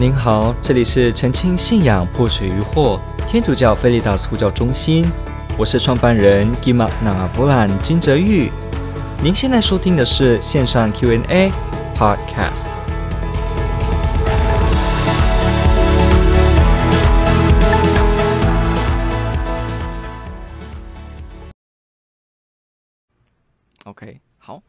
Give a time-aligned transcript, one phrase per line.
[0.00, 2.98] 您好，这里是澄清信仰破除疑惑
[3.28, 5.04] 天主教菲利达斯呼叫中心，
[5.58, 8.50] 我是创办人吉玛那弗兰金泽玉。
[9.22, 11.52] 您现在收听的是线上 Q&A
[11.94, 12.78] Podcast。
[23.84, 24.62] OK，好。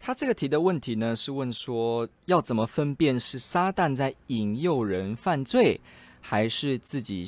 [0.00, 5.80] 他这个提的问题呢，是问说要怎么分辨是撒旦在引诱人犯罪，
[6.20, 7.24] 还是自己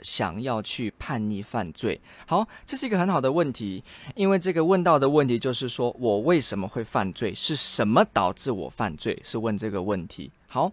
[0.00, 2.00] 想要去叛逆犯罪？
[2.26, 3.82] 好，这是一个很好的问题，
[4.14, 9.18] 因为这个问到的问题就是说我为什么会犯罪，是什么导致我犯罪？
[9.24, 10.30] 是问这个问题。
[10.46, 10.72] 好。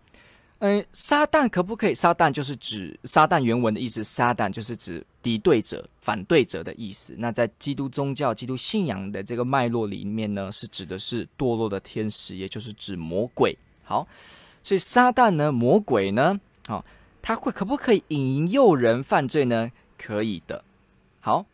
[0.59, 1.93] 嗯，撒旦可不可以？
[1.93, 7.13] 撒旦就是指撒旦原文的意思，撒旦就是指敌对者、反对者的意思。
[7.19, 13.55] 那在基督宗教、基督信仰的这个脉络里面呢，是指的是堕落的天使，也就是指魔鬼。
[13.83, 14.07] 好，
[14.63, 16.83] 所以撒旦呢，魔鬼呢，好，
[17.21, 19.71] 他会可不可以引诱人犯罪呢？
[19.95, 20.63] 可以的。
[21.19, 21.45] 好，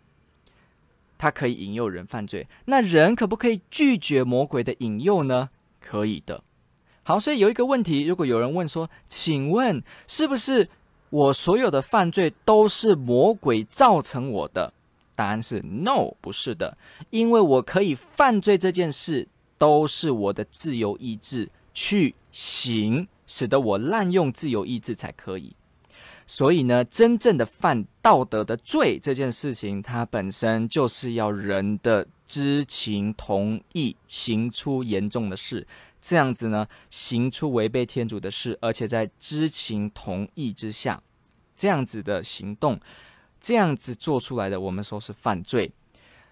[1.17, 2.47] 他可以引诱人犯罪。
[2.63, 5.49] 那人可不可以拒绝魔鬼的引诱呢？
[5.81, 6.41] 可以的。
[7.03, 10.69] 好，所以有一个问题，如果有人问说，请问是不是
[11.09, 14.73] 我所有的犯罪都是魔鬼造成我的？
[15.15, 16.75] 答案是 no，不是的，
[17.09, 25.55] 因为我可以犯罪这件事都是我的自由意志去行，使得我滥用自由意志才可以。
[26.25, 35.67] 所以呢，真正的犯道德的罪这件事情，它本身就是要人的知情同意，行出严重的事。
[36.03, 41.01] 这样子呢，行出违背天主的事，而且在知情同意之下，
[41.55, 42.77] 这样子的行动，
[43.39, 45.71] 这样子做出来的，我们说是犯罪。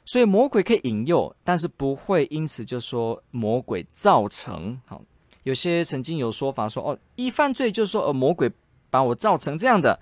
[0.03, 4.78] 所以魔鬼可以引诱，但是不会因此就说魔鬼造成。
[4.86, 5.02] 好，
[5.44, 8.51] 有些曾经有说法说，哦，一犯罪就说，呃，魔鬼
[8.90, 9.97] 把我造成这样的。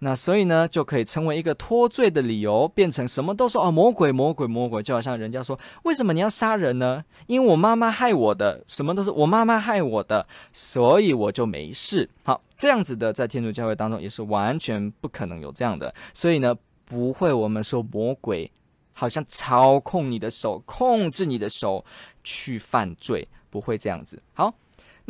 [0.00, 7.04] 那所以呢，就可以成为一个脱罪的理由，变成什么都说哦，魔鬼，魔鬼，魔鬼，就好像人家说，为什么你要杀人呢？
[7.26, 12.08] 因为我妈妈害我的，什么都是我妈妈害我的，所以我就没事。
[12.22, 16.54] 好，这样子的，在天主教会当中也是完全不可能有这样的，所以呢，
[16.84, 18.50] 不会我们说魔鬼
[18.92, 21.84] 好像操控你的手，控制你的手
[22.22, 24.22] 去犯罪，不会这样子。
[24.32, 24.54] 好。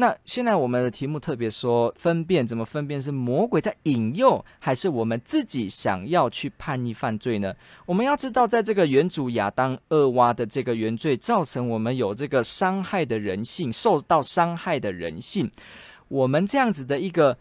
[0.00, 7.52] 那现在我们的题目特别说，分辨怎么分辨是魔鬼在引诱，还是我们自己想要去叛逆犯罪呢？
[7.84, 15.50] 我们要知道，在这个原主亚当恶挖的这个原罪，造成我们有这个伤害的人性，受到伤害的人性，
[16.06, 17.36] 我们这样子的一个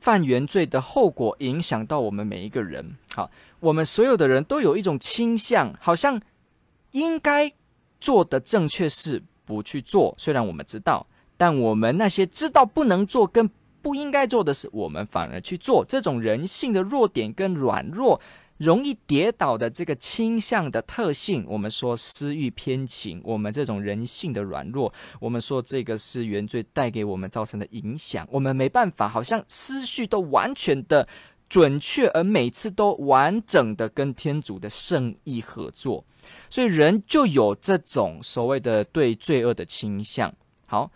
[0.00, 2.98] 犯原罪的后果，影响到我们每一个人。
[3.14, 6.20] 好，我们所有的人都有一种倾向，好像
[6.90, 7.50] 应该
[8.02, 11.06] 做的正确事不去做，虽然我们知道。
[11.42, 15.84] 但我们那些知道不能做跟不应该做的事，我们反而去做。
[15.84, 18.20] 这种人性的弱点跟软弱，
[18.58, 23.20] 容易跌倒的这个倾向的特性，我们说私欲偏情。
[23.24, 28.24] 我们这种人性的软弱，我们说这个是原罪带给我们造成的影响。
[28.30, 31.08] 我们没办法，好像思绪都完全的
[31.48, 36.04] 准确，而每次都完整的跟天主的圣意合作，
[36.48, 40.32] 所以人就有这种所谓的对罪恶的倾向。
[40.66, 40.88] 好。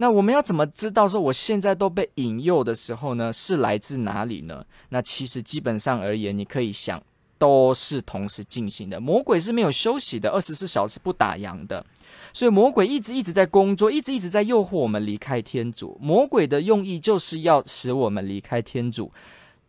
[0.00, 3.30] 那我们要怎么知道说我现在都被引诱的时候呢？
[3.30, 4.64] 是来自哪里呢？
[4.88, 7.02] 那其实基本上而言，你可以想，
[7.36, 8.98] 都是同时进行的。
[8.98, 11.84] 魔鬼是没有休息的，二十四小时不打烊的，
[12.32, 15.98] 所以魔鬼一直一直在工作，一直一直在诱惑我们离开天主。
[16.00, 19.12] 魔鬼的用意就是要使我们离开天主。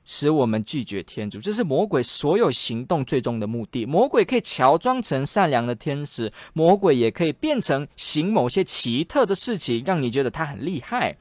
[0.04, 3.86] 使我们拒绝天主，这是魔鬼所有行动最终的目的。
[3.86, 11.16] 魔鬼可以乔装成善良的天使，魔鬼也可以变成行某些奇特的事情，让你觉得他很厉害。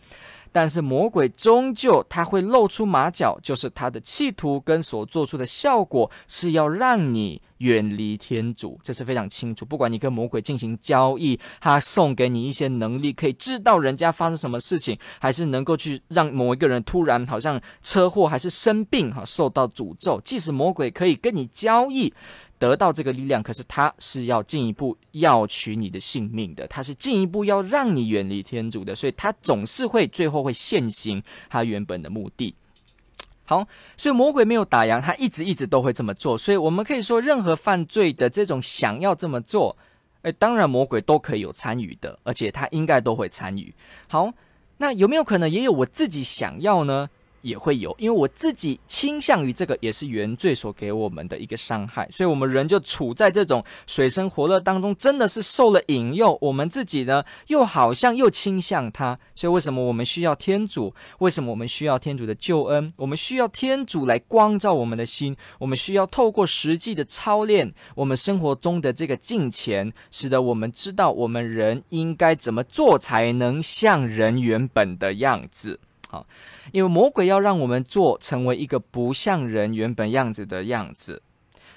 [0.53, 9.65] 但是魔鬼终究他会露出马脚，就是他的企图跟所做出的效果是要让你远离天主，这是非常清楚。
[9.65, 20.21] 不管你跟魔鬼进行交易，他送给你一些能力，可以知道人家发生什么事情，还是能够去让某一个人突然好像车祸还是生病哈，受到诅咒。
[20.25, 22.13] 即使魔鬼可以跟你交易。
[22.61, 32.55] 得到这个力量，可是他是要进一步要取你的性命的，他是进一步要让你远离天主的，所以他总是会最后会现行他原本的目的。
[33.47, 33.67] 好，
[33.97, 36.37] 所以魔鬼没有打烊，他一直一直都会这么做。
[36.37, 39.75] 所以我们可以说，任何犯罪的这种想要这么做，
[40.23, 43.75] 诶，当然魔鬼都可以有参与的，而且他应该都会参与。
[44.07, 44.31] 好，
[44.77, 47.09] 那有没有可能也有我自己想要呢？
[47.43, 56.37] 也会有，因为我自己倾向于这个，也是原罪所给我们的一个伤害，所以我们人就处在这种水深火热当中，真的是受了引诱。
[56.41, 60.95] 我们自己呢，又好像又倾向他，所以为什么我们需要天主？
[61.19, 62.93] 为什么我们需要天主的救恩？
[62.97, 75.81] 我们需要天主来光照我们的心，我们需要透过实际的操练，我们生活中的这个敬虔，使得我们知道我们人应该怎么做才能像人原本的样子。
[76.11, 76.27] 好。
[76.73, 81.23] 因为魔鬼要让我们做成为一个不像人原本样子的样子，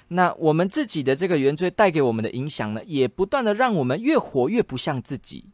[0.08, 5.44] 那我们自己的这个原罪带给我们的影响呢，也不断的让我们越活越不像自己。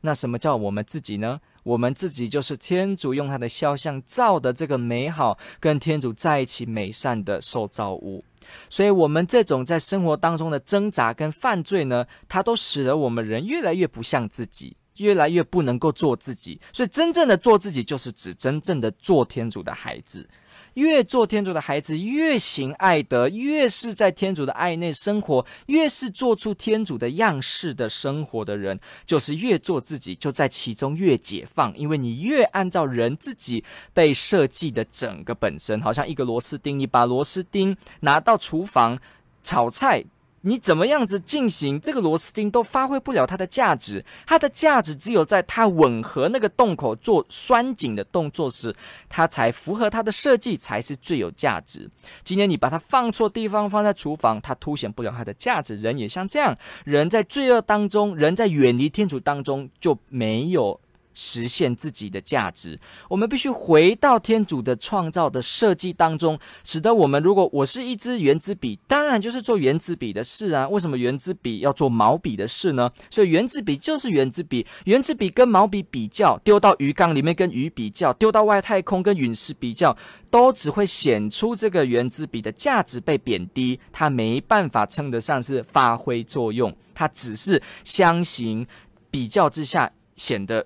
[0.00, 1.38] 那什么叫我们自己呢？
[1.64, 8.24] 我们自己就是天主用他的肖像造的这个美好，跟天主在一起美善的受造物。
[8.70, 14.76] 所以，我们这种在生活当中的挣扎跟犯罪呢，它都使得我们人越来越不像自己。
[14.98, 20.28] 越来越不能够做自己，所以真正的做自己，就是指真正的做天主的孩子。
[20.74, 31.76] 越做天主的孩子，越行爱德，越是在天主的爱内生活，越是做出天主的样式的生活的人，就是越做自己，就在其中越解放。
[31.76, 38.96] 因为你越按照人自己被设计的整个本身，好像一个螺丝钉，你把螺丝钉拿到厨房
[39.42, 40.04] 炒菜。
[40.42, 48.74] 你怎么样子进行这个螺丝钉都发挥不了它的价值，它的价值只有在它吻合那个洞口做拴紧的动作时，
[49.08, 51.88] 它才符合它的设计，才是最有价值。
[52.22, 55.76] 今天你把它放错地方，放在厨房，它凸显不了它的价值。
[55.76, 60.80] 人也像这样，人在罪恶当中，人在远离天主当中就没有。
[61.14, 62.78] 实现自己的价值，
[63.08, 70.68] 我们必须回到天主的创造的设计当中，使得我们，如果我是一支原子笔，当然就是做原子笔的事啊。
[70.68, 72.90] 为什么原子笔要做毛笔的事呢？
[73.10, 79.96] 所以原子笔就是原子笔，原子笔跟毛笔比较，丢到鱼缸里面跟鱼比较，丢到外太空跟陨石比较，
[80.30, 88.64] 都只会显出这个原子笔的价值被贬低，它没办法称得上是发挥作用，它只是相形
[89.10, 90.64] 比较之下显得。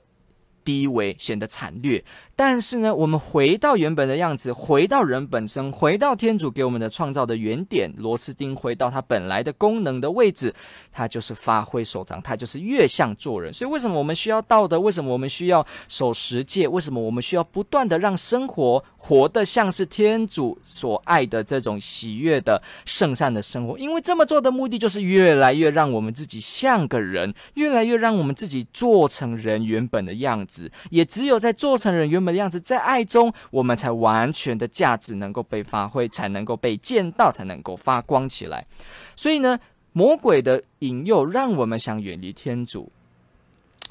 [0.64, 2.02] 低微显得惨烈，
[2.44, 10.52] 但是呢，我们回到原本的样子，回到人本身，回到天主给我们的创造的原点，螺丝钉回到它本来的功能的位置，
[10.90, 13.52] 它就是发挥所长，它就是越像做人。
[13.52, 14.80] 所以，为什么我们需要道德？
[14.80, 16.66] 为什么我们需要守十诫？
[16.66, 23.78] 为什么我们需要不断的让生活活得像是天主所爱的这种喜悦的圣善的生活？
[23.78, 30.72] 因为这么做的目的，就是越来越让我们自己像个人，越来越让我们自己做成人原本的样子。
[30.90, 38.66] 也只有在做成人原本的样子，在爱中，我们才完全的价值能够被发挥，才能够被见到，才能够发光起来。
[39.14, 39.58] 所以呢，
[39.92, 42.90] 魔鬼的引诱让我们想远离天主，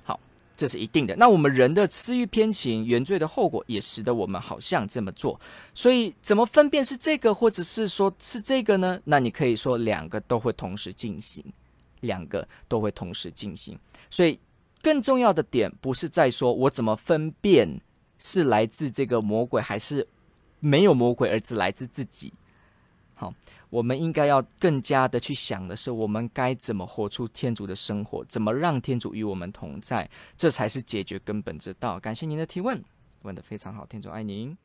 [0.04, 0.20] 好，
[0.58, 1.16] 这是一定的。
[1.16, 5.40] 那我们人的私欲偏情、原罪的后果，也使得我们好像这么做。
[5.74, 9.00] 所以，怎么分辨是这个，或者是说是这个呢？
[9.06, 11.44] 那你可以说两个都会同时进行，
[12.02, 13.78] 两个都会同时进行。
[14.10, 14.40] 所以。
[14.84, 17.70] 更重要的点不是在说我怎么分辨
[18.24, 20.08] 是来自这个魔鬼还是
[20.60, 22.32] 没有魔鬼，而是来自自己。
[23.18, 23.34] 好，
[23.72, 30.08] 我们应该要更加的去想的是，我们该怎么活出天主的生活，怎么让天主与我们同在，
[30.38, 32.00] 这才是解决根本之道。
[32.00, 32.80] 感谢您的提问，
[33.24, 34.56] 问的非常好，天主爱您。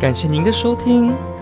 [0.00, 1.31] 感谢您的收听。